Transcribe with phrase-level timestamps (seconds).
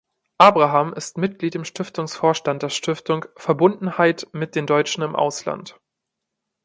[0.41, 5.79] Abraham ist Mitglied im Stiftungsvorstand der Stiftung Verbundenheit mit den Deutschen im Ausland.